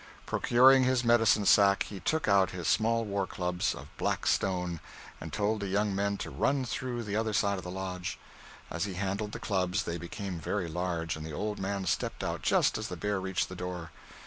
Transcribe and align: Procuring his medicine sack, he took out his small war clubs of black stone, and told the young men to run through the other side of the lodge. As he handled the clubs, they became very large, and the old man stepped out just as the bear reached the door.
Procuring 0.25 0.83
his 0.83 1.03
medicine 1.03 1.45
sack, 1.45 1.83
he 1.83 1.99
took 1.99 2.27
out 2.27 2.49
his 2.49 2.67
small 2.67 3.05
war 3.05 3.27
clubs 3.27 3.75
of 3.75 3.95
black 3.99 4.25
stone, 4.25 4.79
and 5.19 5.31
told 5.31 5.59
the 5.59 5.67
young 5.67 5.93
men 5.93 6.17
to 6.17 6.31
run 6.31 6.65
through 6.65 7.03
the 7.03 7.15
other 7.15 7.33
side 7.33 7.59
of 7.59 7.63
the 7.63 7.69
lodge. 7.69 8.17
As 8.71 8.85
he 8.85 8.95
handled 8.95 9.31
the 9.31 9.39
clubs, 9.39 9.83
they 9.83 9.99
became 9.99 10.39
very 10.39 10.67
large, 10.67 11.15
and 11.15 11.23
the 11.23 11.33
old 11.33 11.59
man 11.59 11.85
stepped 11.85 12.23
out 12.23 12.41
just 12.41 12.79
as 12.79 12.87
the 12.87 12.97
bear 12.97 13.19
reached 13.19 13.47
the 13.47 13.55
door. 13.55 13.91